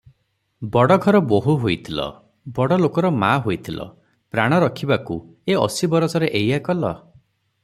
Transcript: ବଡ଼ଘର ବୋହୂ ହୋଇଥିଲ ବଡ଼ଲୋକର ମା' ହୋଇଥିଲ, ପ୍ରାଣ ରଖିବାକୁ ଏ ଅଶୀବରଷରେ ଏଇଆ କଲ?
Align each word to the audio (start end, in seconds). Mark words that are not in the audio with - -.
ବଡ଼ଘର 0.75 1.19
ବୋହୂ 1.33 1.53
ହୋଇଥିଲ 1.65 2.05
ବଡ଼ଲୋକର 2.59 3.13
ମା' 3.25 3.31
ହୋଇଥିଲ, 3.45 3.87
ପ୍ରାଣ 4.37 4.61
ରଖିବାକୁ 4.67 5.23
ଏ 5.53 5.63
ଅଶୀବରଷରେ 5.69 6.35
ଏଇଆ 6.43 6.65
କଲ? 6.71 6.95